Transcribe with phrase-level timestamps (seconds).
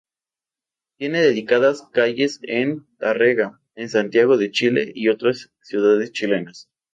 [0.97, 6.71] Tiene dedicadas calles en Tárrega, en Santiago de Chile y otras ciudades chilenas.